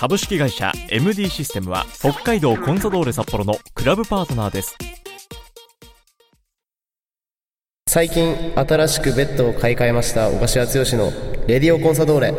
[0.00, 4.74] 株式会社 MD システムは北海道コンサドーレ札幌のクラブパートナーです。
[7.86, 12.34] 最近新しくベッドを買い替えました小柏剛のレディオコンサドーレ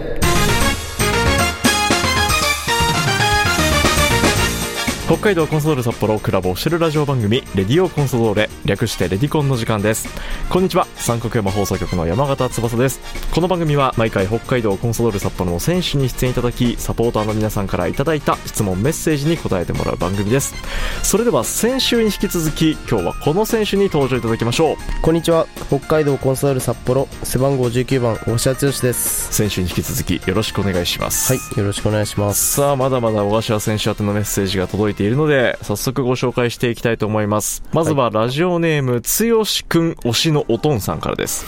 [5.11, 10.07] 北海道コンソドーレ札幌クラブオシャルラジオ番組レディオコンソドーレ略してレディコンの時間です。
[10.47, 10.87] こんにちは。
[10.95, 13.01] 三国山放送局の山形翼です。
[13.35, 20.55] この番組は毎回北海道コンソドーレ札幌の選手に出演いただきサポーターの皆さんからいただいた質問メッセージに答えてもらう番組です。
[21.03, 24.75] それでは先週に引き続き今日はこの選手に登場いただきましょう。
[25.01, 25.45] こんにちは。
[25.67, 29.33] 北海道コンサドーレ札幌背番号19番小柏剛です。
[29.33, 31.33] 先週に引き続きよろしくお願いします。
[31.33, 32.53] はいよろしくお願いします。
[32.53, 37.63] さあまだまだ小柏選手宛てのメッセージが届いているので早速ご紹介していきたいと思います。
[37.73, 41.45] まずはラジオネームつよしくん推しのおとんさんからです。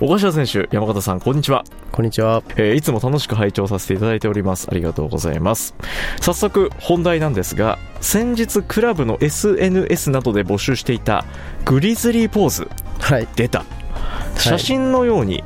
[0.00, 1.64] 小柏選手山形さんこんにちは。
[1.92, 2.42] こんにちは。
[2.56, 4.68] えーいつも楽しく拝聴させていただいております。
[4.70, 5.74] ありがとうございます。
[6.20, 11.24] 早速本題なんですが先日クラブの SNS などで募集していた
[11.64, 12.68] グリズリーポーズ
[13.00, 13.28] はい。
[13.36, 13.64] 出た。
[14.38, 15.42] 写真のように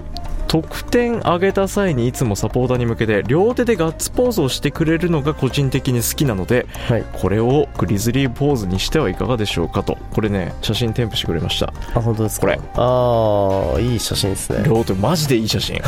[0.50, 7.04] 得点上げた際にいつもサポーターに向けて両手でガッツポーズをしてくれるのが個人的に好きなのではい。
[7.12, 9.96] これをグリズリーポーズにしてはいかがでしょうかと。
[10.12, 11.72] これね写真添付してくれました。
[11.94, 12.48] あ本当ですか？
[12.48, 12.60] これ。
[12.74, 14.64] ああいい写真ですね。
[14.66, 15.80] 両手マジでいい写真。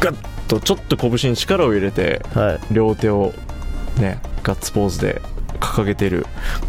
[0.00, 0.14] ガッ
[0.46, 2.74] とちょっと拳に力を入れてはい。
[2.74, 3.32] 両手を
[3.98, 5.22] ねガッツポーズで
[5.64, 6.26] 掲げてる。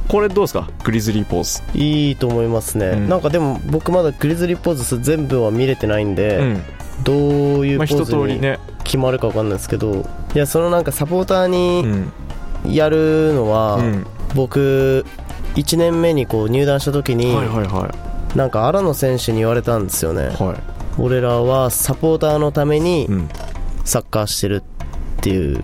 [0.08, 0.70] これどうですか？
[0.84, 1.78] グリズリーポーズ。
[1.78, 3.10] いいと思いますね、うん。
[3.10, 6.62] なんかでも僕まだグリズリーポーズ全部は見れてないんで、うん。
[7.04, 12.12] どういうポーズに決まるか分かんないですけどいやそのなんかサポーターうにん。
[12.74, 14.06] やるのは、うん。
[14.34, 15.06] 僕
[15.56, 17.94] 1年目にこう入団した時に、はいはいは
[18.36, 20.24] なんか荒野選手に言われたんですよね。
[20.24, 20.60] いは
[20.98, 23.08] 俺らはサポーターのために
[23.86, 24.64] サッカーしてる
[25.18, 25.54] ってい。
[25.56, 25.62] う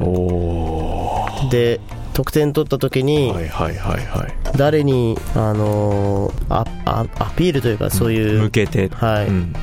[1.50, 1.82] で
[2.14, 3.34] 得点取った時に
[4.58, 8.90] 誰に、あのーああアピールというかそういう、向けて。
[8.90, 9.28] はい。
[9.28, 9.56] うん。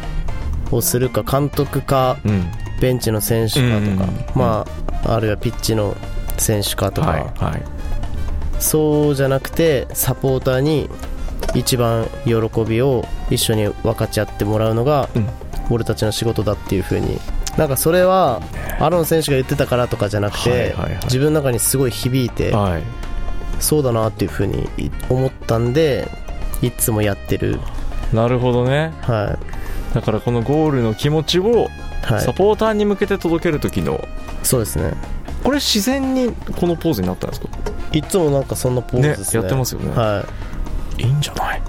[0.70, 2.44] をするか監督かうん。
[2.80, 4.66] ベンチの選手かとか、うんま
[5.04, 5.96] ああるいはピッチの
[6.36, 7.62] 選手かとか、はいはい。
[8.60, 10.88] そうじゃなくてサポーターに
[11.54, 12.32] 一番喜
[12.64, 15.28] びを一緒に分かち合ってもらうのが、うん。
[15.70, 17.18] 俺たちの仕事だっていう風に
[17.58, 18.40] なんかそれは
[18.78, 21.04] アロン選手が言ってたからとかじゃなくて、はいはいはい。
[21.04, 22.82] 自分の中にすごい響いてはい。
[23.58, 24.68] そうだなっていう風に
[25.10, 26.08] 思ったんで
[26.62, 27.58] いつもやってる。
[28.12, 28.94] なるほどね。
[29.02, 29.36] は
[29.92, 34.06] だからこのゴールの気持ちをい、はい、サポーターに向けて届ける時の。
[34.44, 34.94] そうですね。
[35.42, 37.48] これ自然にこのポーズになったんですか？
[37.92, 39.40] いつもなんかそんなポーズですね。
[39.40, 39.90] ねやってますよね。
[39.96, 40.24] は
[40.98, 41.02] い。
[41.02, 41.62] いんじゃない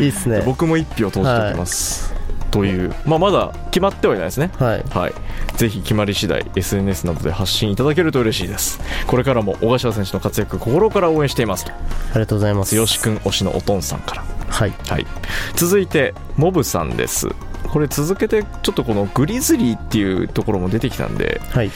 [0.00, 0.02] い？
[0.04, 0.42] いいっすね。
[0.46, 2.14] 僕も一票投じておきます、
[2.56, 4.50] という、まあ、まだ決まってはいないですね。
[4.58, 4.84] はい。
[4.88, 5.12] はい、
[5.56, 8.80] ぜひ決まり次第 SNS などで発信いただけると嬉しいです。
[9.06, 11.72] これからも小柏選手の活躍心から応援していますと。
[11.72, 11.74] あ
[12.14, 12.74] りがとうございます。
[12.74, 14.24] 剛くん推しのおとんさんから。
[14.48, 14.72] はい。
[14.88, 15.06] はい、
[15.54, 17.28] 続いてモブさんです。
[17.68, 21.70] これ続けてちょっとこのグリズリーっていうところも出てきたんではい。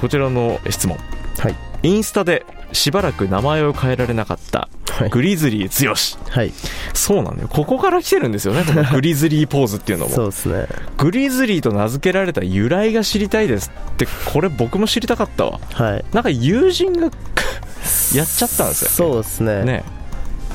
[0.00, 0.96] こちらの質問。
[1.38, 5.10] はいインスタでしばらく名前を変えられなかったはい。
[5.10, 5.94] グリズリー剛
[6.30, 6.52] はい。
[6.92, 7.48] そうなんだよ。
[7.48, 8.62] ここから来てるんですよね。
[8.64, 10.14] この グリズリーポーズっていうのも。
[10.14, 10.66] そうですね。
[10.98, 15.60] グリズリーと名付けられた由来が知りたいですってこれ僕も知りたかったわ。
[15.72, 16.04] はい。
[16.12, 17.10] なんか友人が
[18.14, 18.88] やっちゃったんですよ。
[18.90, 19.64] そうですね。
[19.64, 19.84] ね。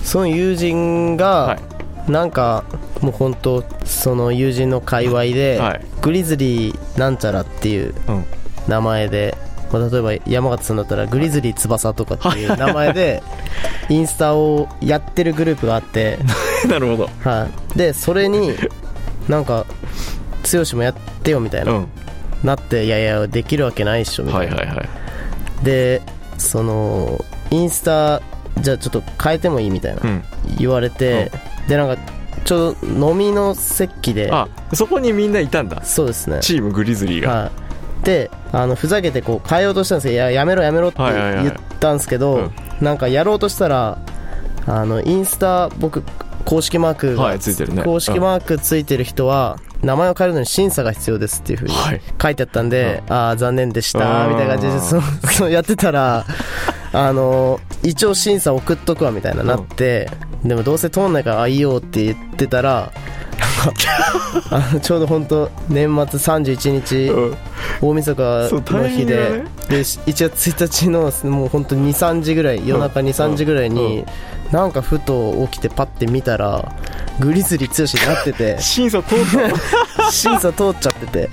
[0.04, 1.58] その友人が、は
[2.08, 2.12] い。
[2.12, 2.64] なんか
[3.02, 5.82] もう本当その友人の界隈で、はい。
[6.02, 8.26] グリズリーなんちゃらっていううん。
[8.70, 9.36] 名前で、
[9.72, 13.24] まあ、例えば山形さんだったらグリズリー翼とかっていう名前で
[13.90, 16.20] インスタをやってるグループがあって、
[16.68, 17.10] なるほど。
[17.24, 18.54] はい、でそれに
[19.28, 19.66] なんか
[20.52, 20.94] 剛もやっ
[21.24, 21.88] てよみたいな、うん。
[22.44, 24.90] なっていやいやできるわけないっしょみたいな、はいはいはい。
[25.64, 26.02] で
[26.38, 28.22] そのインスタ
[28.60, 30.24] じゃあちょっと変えてもいいみたいな、うん。
[30.58, 31.32] 言われて、
[31.68, 32.02] でなんか
[32.46, 34.30] ちょうど飲みの席で。
[34.32, 35.84] あそこにみんないたんだ。
[35.84, 36.40] そうですね。
[36.42, 37.69] チームグリズリーが、はい
[38.04, 41.44] であのふざけてこう変えようとしたんですけどいややめろやめろってはいはいはい。
[41.44, 42.52] 言ったんですけど、うん。
[42.82, 43.98] なんかやろうとしたら
[44.66, 46.04] あのインスタ僕
[46.46, 47.84] 公式マークが、はいついてるね。
[47.84, 52.02] 公式マークついてる人は、名前を変えるのに審査が必要ですっていうふうにはい。
[52.20, 54.32] 書いてあったんで、ああ残念でしたうん。
[54.32, 55.02] みたいな感じでそ
[55.32, 56.26] そやってたら
[56.92, 60.10] あの一応審査送っとくわみたいななって、
[60.44, 62.92] でもどうせ通んないからあいいよって言ってたら
[64.52, 67.38] あ のちょうど本当年末31日、うん。
[67.82, 68.22] 大晦日
[68.74, 74.06] の日で,、で1月1日のもう本当に23時ぐらい夜中23時ぐらいに、
[74.52, 76.74] なんかふと起きてパッて見たら
[77.20, 79.58] グリズリー剛になってて 審査通ったの？
[80.12, 81.30] 審査通っちゃってて。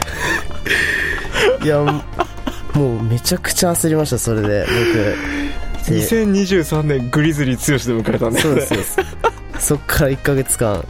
[1.64, 5.90] いやもうめちゃくちゃ焦りましたそれで僕。
[5.90, 8.60] で2023年グリズリー剛で迎えたんだよね。
[8.60, 8.96] そうです
[9.58, 10.84] そっから1ヶ月間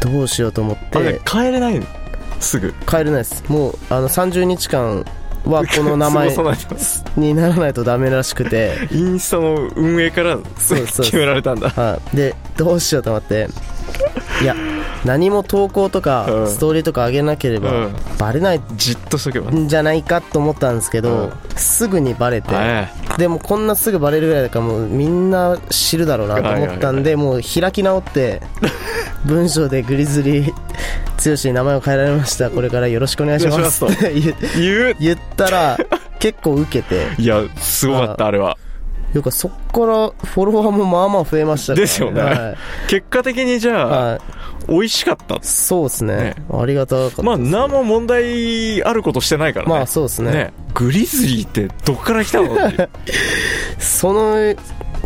[0.00, 1.20] どうしようと思って。
[1.24, 1.86] 帰れないの？
[2.40, 2.72] すぐ。
[2.86, 3.44] 帰れないです。
[3.48, 5.04] もうあの30日間
[5.44, 6.36] はこの名前
[7.16, 8.88] にならないとダメらしくて。
[8.92, 11.70] インスタの運営から決められたんだ。
[11.70, 13.48] はい、でどうしようと思って。
[14.42, 14.54] いや
[15.04, 16.48] 何も投稿とかうん。
[16.48, 17.96] ストーリーとか上げなければうん。
[18.18, 19.50] バレないじっとしとけば。
[19.50, 28.40] んじゃないかと思ったんですけど、すぐにバレて、えでもこんなすぐバレるぐらいだからもうみんな知るだろうなと思ったんで、もう開き直って
[29.26, 30.52] 文章でグリズリー
[31.18, 32.48] 剛に名前を変えられました。
[32.48, 33.84] これからよろしくお願いします。
[33.84, 34.14] って
[35.00, 35.76] 言ったら
[36.20, 37.20] 結構受けて。
[37.20, 38.56] いやすごかったあれは
[39.14, 42.20] よくそっからフォロワーもまあまあ増えましたからですよね。
[42.20, 42.56] はい。
[42.88, 44.20] 結果的にじゃあはい。
[44.68, 45.42] 美味しかった。
[45.42, 46.16] そうですね。
[46.16, 46.36] ね。
[46.52, 49.72] ありがたかったですまあ何も問題あることしてないからね。
[49.72, 50.32] まあそうですね。
[50.32, 50.52] ね。
[50.74, 52.56] グリズリーってどっから来たの
[53.78, 54.54] その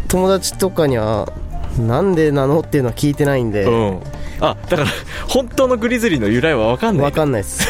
[0.08, 1.32] 友達とかには
[1.78, 4.00] なんでなのっていうのは聞いてないんで、うん。
[4.40, 4.90] あだから
[5.28, 7.04] 本当のグリズリーの由来は分かんない。
[7.04, 7.68] わかんないです。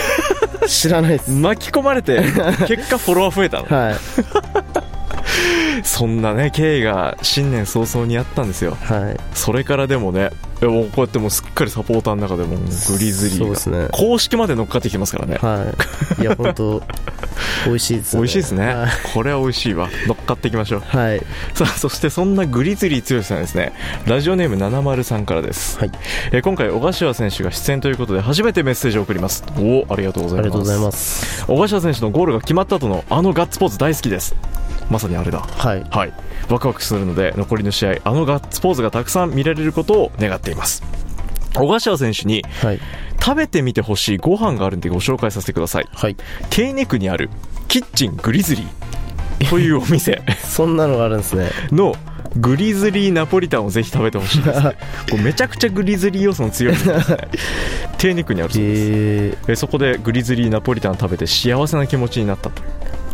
[0.66, 1.30] 知らないです。
[1.36, 2.22] 巻き込まれて
[2.66, 3.66] 結果フォロワー増えたの。
[3.68, 3.94] はい
[5.82, 8.76] そんなね経緯が新年早々にあったんですよ。
[8.82, 9.20] はい。
[9.34, 10.30] それからでもね
[10.60, 12.66] えもうこうやってもうすっかりサポーターの中でもグリ
[13.10, 13.78] ズリーが。
[13.78, 13.88] ね。
[13.92, 15.36] 公式まで乗っかってきてますからね。
[15.36, 15.72] は
[16.18, 16.22] い。
[16.22, 16.82] いや本当
[17.66, 18.22] 美味しいですよね。
[18.22, 18.66] 美味しいですね。
[18.66, 18.90] はい。
[19.12, 19.88] これは美味しいわ。
[20.06, 20.82] 乗っかっていきましょう。
[20.86, 21.22] はい。
[21.54, 23.72] さあそしてそんなグリズリー剛さんですね。
[24.06, 25.92] ラジオネーム70さんからです、はい。
[26.30, 29.44] えー今回小柏選手が出演ということで初めてメッセージを送ります。
[29.56, 30.38] おおありがとうございます。
[30.38, 31.44] ありがとうございます。
[31.46, 34.34] 小柏選手のゴールが決まった後のあのガッツポーズ大好きです。
[34.90, 35.84] まさにあれだはい。
[35.90, 36.12] はい。
[36.50, 40.82] ワクワクするので残りの試合あのガッツポーズがたくさん見られることを願っています。
[41.54, 42.80] 小柏選手にはい。
[43.20, 45.88] 食べてみてほしいご飯があるんでご紹介させてください。
[45.92, 46.16] はい。
[46.50, 47.30] 手根区にある
[47.68, 49.48] キッチングリズリー。
[49.48, 50.22] というお店。
[50.42, 51.50] そんなのがあるんですね。
[51.70, 51.94] の
[52.34, 54.60] グリズリーナポリタンをぜひ食べてほしいです。
[55.10, 56.78] これめちゃくちゃグリズリー要素の強いで。
[56.80, 56.96] す ね
[57.98, 58.82] 手肉にあるそうです。
[58.82, 62.62] へえそこでグリズリーナポリタン食べて幸せな気持ちになったと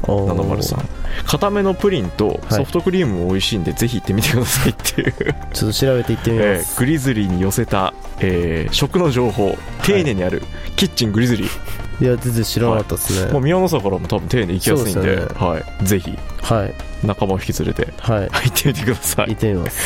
[0.06, 0.88] 七丸さん。
[1.26, 5.12] 固めのプリンとソフトクリームも美味しいんで、ぜひ行ってみてくださいっていう、
[5.52, 10.42] ちょっと調べていってみまえす、ーグリズリーに寄せた、えー食の情報丁寧にある
[10.76, 13.32] キッチングリズリー、いや全然知らなかったですね。
[13.32, 16.74] もう宮のらも多分丁寧行きやすいんでそうですよはい、ぜひはい。
[17.06, 18.28] 仲間を引き連れてはい。
[18.48, 19.28] 行ってみてください。
[19.28, 19.80] 行ってみます。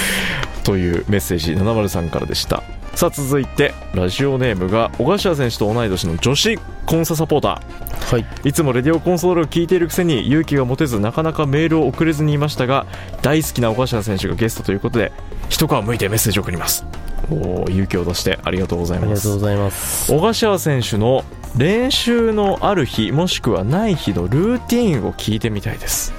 [0.65, 2.63] というメッセージ70さんからでした
[2.95, 8.25] さあ続いてラジオネームが小柏選手と同い年の女子コンササポータはい。
[8.25, 12.87] ーいつもレディオコンソールを聞いているくせに勇気が持てずなかなかメールを送れずにいましたが
[13.23, 15.13] 大好きな小柏選手がゲストということで
[15.49, 16.85] 一皮むいてメッセージを送ります。
[17.31, 20.13] おー勇気を出してありがとうございありますがとうございます。
[20.13, 21.25] 小柏選手の
[21.57, 26.13] 練習のある日もしくはない日のルーティーンを聞いてみたいです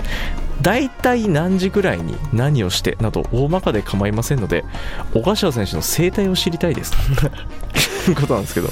[0.62, 4.64] 大体何時ぐらいに何をしてなど大まかで構いませんので
[5.14, 6.94] 小柏選手の生態を知りたいです。
[8.06, 8.70] ということなんですけど。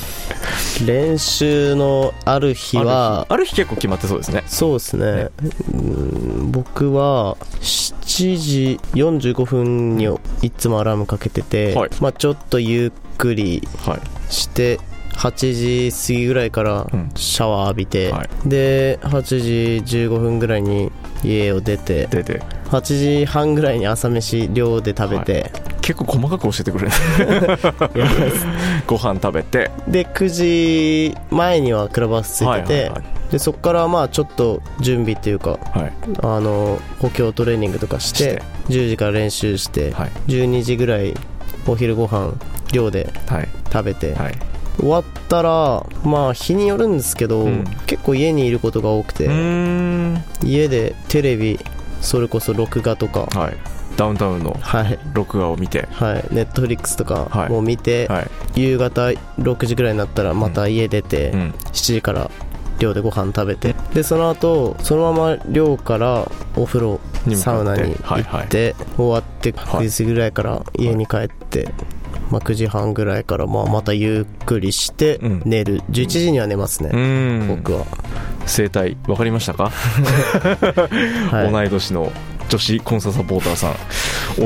[0.85, 4.43] 練習のある日はある日結構決まってそうですね。
[4.47, 5.29] そうですね。
[5.73, 10.09] うん僕は7時45分に
[10.41, 11.89] いつもアラームかけてて、はい。
[11.99, 13.99] まあ、ちょっとゆっくりはい。
[14.29, 14.79] して
[15.13, 17.11] 8時過ぎぐらいからうん。
[17.15, 18.29] シャワー浴びて、はい。
[18.45, 20.91] で8時15分ぐらいに
[21.23, 22.41] 家を出て出て。
[22.69, 22.81] 8
[23.19, 25.51] 時半ぐらいに朝飯寮で食べて、
[25.81, 26.91] 結構細かく教えてくれる
[28.87, 29.69] ご飯食べて。
[29.87, 33.03] で9時前にはクラブハウスついてて、はいはいはい。
[33.31, 35.93] でそこからまあちょっと準備っていうかはい。
[36.23, 38.41] あの補強トレーニングとかしてして。
[38.69, 40.11] 10時から練習して、はい。
[40.27, 41.13] 12時ぐらい
[41.67, 42.33] お昼ご飯
[42.71, 43.49] 寮ではい。
[43.71, 44.33] 食べて、はい
[44.81, 47.63] 終わったらまあ日によるんですけど、うん。
[47.85, 49.25] 結構家にいることが多くて、
[50.43, 51.59] 家でテレビ
[52.01, 53.57] それこそ録画とかはい。
[53.97, 54.97] ダウンタウンのはい。
[55.13, 55.87] 録画を見て。
[55.91, 56.25] はい。
[56.33, 57.49] ネットフリックスとかはい。
[57.49, 58.27] もう見て、はい。
[58.55, 61.39] 夕方6時ぐらいになったらまた家出て、うん。
[61.71, 62.31] 7時から
[62.79, 66.99] 寮でご飯食べてでその後そのまま寮からお風呂
[67.35, 68.41] サウナにはいはい。
[68.41, 69.85] 行って終わってはい。
[69.85, 71.71] 9時ぐらいから家に帰って、
[72.31, 75.41] まあ、9時半ぐらいからまあまたゆっくりしてうん。
[75.45, 77.85] 寝る、11時には寝ますうね、僕は、
[78.45, 79.69] 生態分かりましたか、
[81.29, 82.11] はい、同い年の
[82.49, 83.75] 女子コンササポーターさん。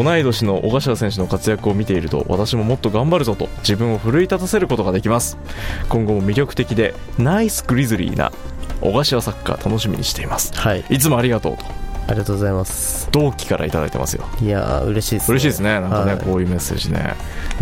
[0.03, 5.37] 同い年の小柏選手の活躍を見ていると私ももっと頑張るぞと自分を奮い立たせることができます。
[5.89, 8.31] 今後も魅力的でナイスグリズリーな
[8.81, 10.53] 小柏サッカー楽しみにしています。
[10.55, 10.83] はい。
[10.89, 13.09] いつもありがとうとありがとうございます。
[13.11, 14.25] 同期からいただいてますよ。
[14.41, 15.33] いやー嬉しいですね。
[15.33, 15.79] 嬉しいですね。
[15.79, 17.15] なんかね、はいこういうメッセージね。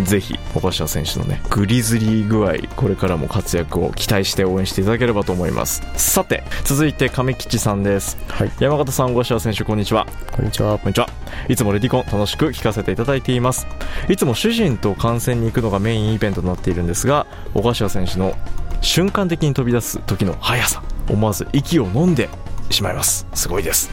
[0.03, 5.81] ぜひ小柏選手のねグリズリー具合これからも活躍を期待して応援していただければと思います。
[5.95, 8.17] さて続いて亀吉さんです。
[8.27, 8.51] はい。
[8.59, 10.07] 山形さん小柏選手こんにちは。
[10.31, 10.77] こんにちは。
[10.77, 11.07] こんにちは。
[11.47, 13.65] いつもレディコン楽しく聞かせていただいています。
[14.09, 18.35] いつも主人と観戦に行くのがメインイベントとなっているんですが小柏選手の
[18.81, 22.29] 瞬間的に飛び出す時の速さ思わず息を飲んで
[22.69, 23.27] しまいます。
[23.33, 23.91] すごいです。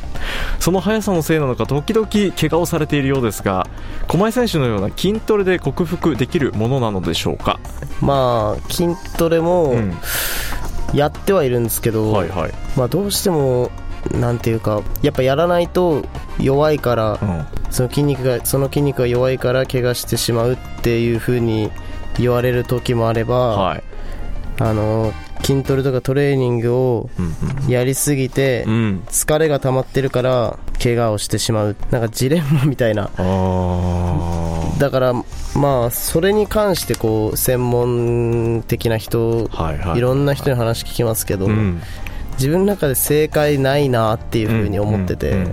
[0.58, 3.66] その速さのせいなのか時々怪我をされているようですが
[4.06, 7.58] 狛江選手のような筋トレで克服できるものなのでしょうか？
[8.00, 9.94] まあ筋トレもうん。
[10.92, 12.52] やってはいるんですけど、はいはい。
[12.76, 13.70] まあどうしても
[14.12, 16.02] なんていうかやっぱやらないと
[16.40, 17.46] 弱いからうん。
[17.70, 21.70] その筋肉がその筋肉が弱いから怪我してしまうっていう風に
[22.18, 23.82] 言われる時もあれば、はい。
[24.58, 25.12] あの
[25.42, 27.22] 筋トレとかトレーニングをう
[27.68, 31.76] んやりすぎて疲れが溜まってるから怪我をしてしまう。
[31.90, 33.10] なんかジレンマみたいな。
[33.16, 35.12] あだから
[35.54, 39.50] まあそれに関してこう専門的な人
[39.94, 41.82] いろんな人に話聞きますけど、うん。
[42.34, 45.46] 自分の中で正解ないなっていう風に思ってて、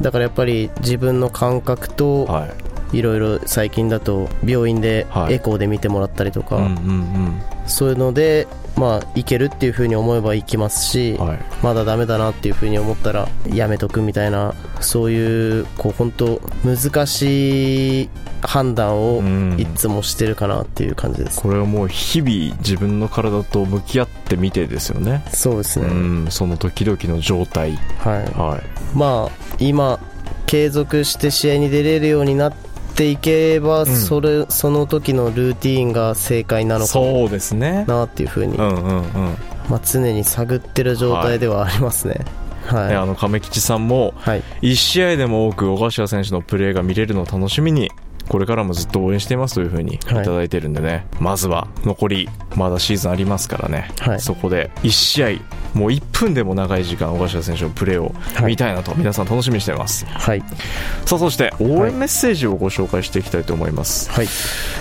[0.00, 2.98] だからやっぱり自分の感覚うんとはい。
[2.98, 5.34] いろいろ最近だと病院ではい。
[5.34, 6.70] エコーで見てもらったりとか、
[7.66, 11.38] そういうのでまあいけるっていう風に思えばいきますし、うんはい。
[11.62, 18.10] まだダメだなっていう風に思ったらやめとくみたいなそういうこう本当難しい
[18.42, 19.56] 判断をうん。
[19.58, 25.24] いつもしてるかなっていう感じです、これはもう日々自分の体と向き合ってみてですよね。
[25.32, 26.26] そうですね、うん。
[26.30, 27.76] その時々の状態。
[27.98, 28.24] はい。
[28.38, 28.96] はい。
[28.96, 30.00] まあ今
[30.46, 32.54] 継続して試合に出れるようになっ
[32.94, 33.86] ていけば、ん。
[33.86, 37.84] それその時のルーティーンが正解なのかそうですね。
[37.86, 39.36] なっていう風に、うんうんうん。
[39.68, 42.24] まあ、常に探ってる状態ではありますね。
[42.66, 47.90] はい、ねあの亀吉さんもはい、1試合でも多く小柏選手のプレーが見れるのを楽しみに
[48.28, 49.98] これからもずっと応援していますというふうにい。
[49.98, 54.20] ただいてるんでね、まずは残りまだシーズンありますからね、はい。
[54.20, 55.28] そこで1試合
[55.74, 58.46] もう1分でも長い時間小柏選手のプレーをはい。
[58.46, 60.40] 見たいなと皆さん楽しみにしています、はい。
[61.04, 64.26] さあそして応援メッセージをご紹介していきたいと思います、はい。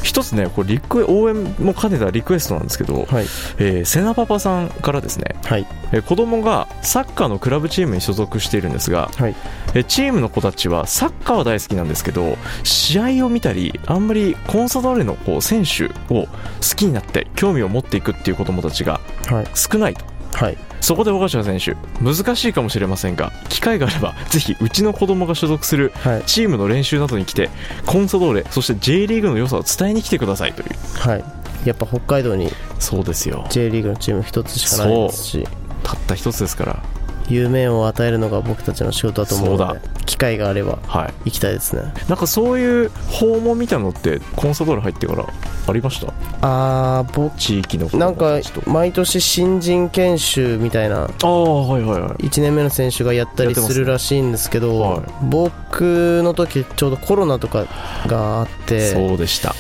[0.04, 3.26] 一つねこれリクエ応援も兼ねたリクエストなんですけど、はい。
[3.58, 5.68] えー、セナパパさんからですね、はい。
[5.92, 9.36] えー子供がサッカーのクラブチームに所属しているんですが、はい。
[9.74, 16.28] えーチームの子たちはサッカーは大好きなんですけど試合を見たりあんまりコンサドーレのこう選手を好
[16.76, 19.48] きになって興味を持っていくっていう子供たちがはい。
[19.56, 20.06] 少ないと。
[20.34, 26.24] はいそこで小柏選手難しいかもしれませんが機会があればぜひうちの子供が所属するはい。
[26.26, 27.50] チームの練習などに来て
[27.86, 30.70] コンサドーレそして J リーグの良さを伝えに来てくださいという。
[31.00, 31.24] はい。
[31.66, 33.48] やっぱ北海道にそうですよ。
[33.50, 35.48] J リーグのチーム一つしかないですし。
[35.84, 36.84] たった一つですから。
[37.30, 41.14] 夢を与えるのが僕たちの仕事だと思うので機会があればはい。
[41.30, 41.94] 行きたいですね。
[42.10, 45.26] なんかそういう訪問みたいなのってコンサドーレ入ってから
[45.68, 46.14] ありました？
[46.42, 51.04] あー僕地域の子なんか毎年新人研修みたいな。
[51.04, 52.24] ああはいはいはい。
[52.28, 57.66] 1年目の選手がやったりするらしいんですけどはい僕の時ちょうどコロナとか
[58.08, 59.54] があってそうでした。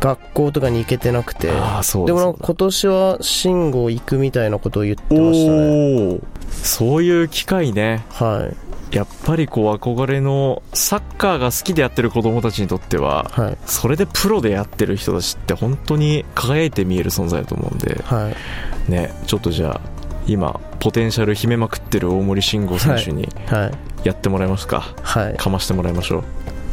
[0.00, 6.08] 学校とかに行けてなくてああそうでも今年は慎吾行くみたいなことを言ってましたね。
[6.10, 6.20] おお
[6.50, 8.04] そういう機会ね。
[8.10, 13.58] はいやっぱりこう憧れのサッカーが好きでやってる子供たちにとってははい。
[13.66, 18.90] それでプロでやってる人たちって本当に輝いて見える存在だと思うんではい。
[18.90, 19.80] ねちょっとじゃあ
[20.26, 23.66] 今ポテンシャル秘めまくってる大森慎吾選手には
[24.04, 24.06] い。
[24.06, 25.36] やってもらいますか、はい。
[25.36, 26.24] かましてもらいましょう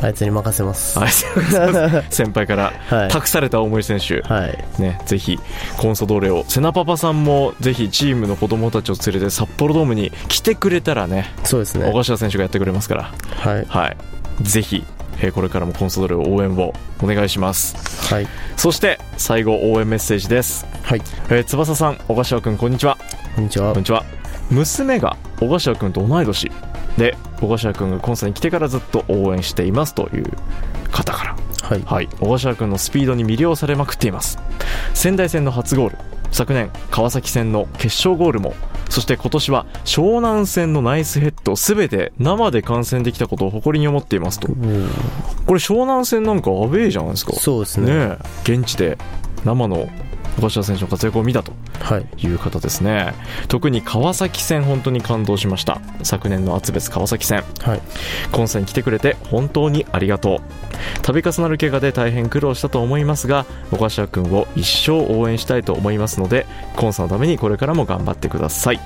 [0.01, 0.98] あいつに任せます。
[2.10, 3.12] 先輩からい。
[3.12, 4.82] 託された大森選手、はい。
[4.82, 5.38] ね、ぜひ
[5.77, 6.46] コンソドーレを。
[6.48, 11.89] セナパパさんもぜひチームの子供たちを連れて札幌ドームに来てくれたらねそうですね。
[11.91, 13.12] 小柏選手がやってくれますから。
[13.29, 13.65] はい。
[13.68, 13.98] はい。
[14.41, 14.86] ぜひ、
[15.22, 17.75] えーこれからもコンソドーレを応援をお願いします。
[18.13, 18.27] はい。
[18.56, 21.01] そして最後応援メッセージです、はい。
[21.29, 22.98] えー翼さん小柏君こんにちは。
[23.36, 23.74] こんにちは。
[23.74, 24.06] こんにちは。
[24.50, 26.51] 娘が小柏君と同い年
[27.00, 30.25] で小柏君がコンサに来てからずっと応援していますという
[30.91, 31.36] 方から。
[31.63, 31.82] はい。
[31.86, 34.38] はい、小柏君のスピードに魅了されまくっています。
[34.94, 35.98] 仙台戦の初ゴール。
[36.32, 38.53] 昨年川崎戦の決勝ゴールも。
[38.89, 41.56] そして今年は湘南戦のナイスヘッド。
[41.56, 44.48] 全て生で観戦できたことを誇りに思っていますと。
[44.48, 47.34] これ湘南戦なんかアウェーじゃないですか。
[47.34, 47.94] そうですね。
[47.94, 48.53] ねえ。
[48.53, 48.98] 現地で
[49.46, 49.89] 生の
[50.38, 51.51] 小柏選手の活躍を見たと。
[51.51, 51.58] は
[51.98, 52.08] い。
[52.17, 53.13] いう方ですね。
[53.48, 55.81] 特に川崎戦本当に感動しました。
[56.03, 57.81] 昨年の厚別川崎戦はい。
[58.31, 60.41] コンサに来てくれて本当にありがとう。
[61.01, 68.79] 度重なる怪我で大変苦労したと思いますが小柏君を一生応援したいと思いますのでコンサのためにこれからも頑張ってください。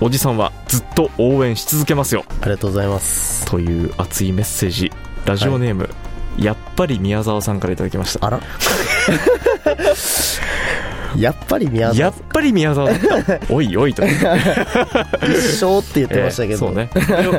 [0.00, 2.24] おじさんはずっと応援し続けますよ。
[2.42, 3.46] ありがとうございます。
[3.46, 4.92] という熱いメッセージ。
[5.24, 5.88] ラジオネーム、
[6.38, 8.26] やっぱり宮沢さんからいただきました。
[8.26, 8.40] あら
[11.18, 13.40] やっぱり宮や沢っぱり宮沢だった。
[13.52, 14.04] おいおいと。
[14.04, 14.12] 一
[15.58, 16.90] 生って言ってましたけど、そうね。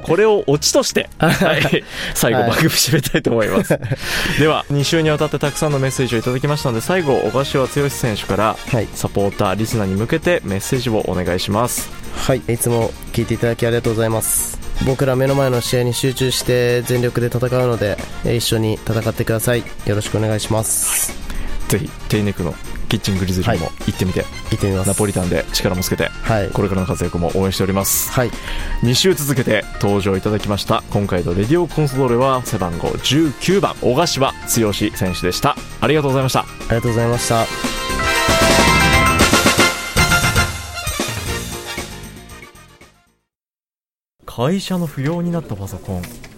[0.03, 3.79] これをオチとして、 はい、最後はい番組締めたいと思います、
[4.39, 8.87] では2週にわたってたくさんのメッセージをいただきましたので最後小柏剛選手からはい。
[8.93, 11.89] サポーターリスナーに向けてメッセージをお願いします。
[12.15, 12.41] はい。
[12.47, 14.59] いつも聞いていただきありがとうございます。
[14.85, 19.63] 僕ら目の前の試合に集中して全力で戦うのでえー一緒に戦ってください。
[19.85, 21.13] よろしくお願いします。
[21.67, 22.53] ぜひテイネクの
[22.89, 24.87] キッチングリズリーも行ってみて、行ってみます。
[24.87, 26.49] ナポリタンで力もつけてはい。
[26.49, 28.11] これからの活躍も応援しております。
[28.11, 28.31] はい。
[28.83, 30.83] 2週続けて登場いただきました。
[30.91, 35.55] 今回のレディオコンソドーレは背番号19番小柏剛選手でした。
[35.81, 36.41] ありがとうございました。
[36.41, 37.45] ありがとうございました。
[44.25, 46.26] 会社の不要になったパソコン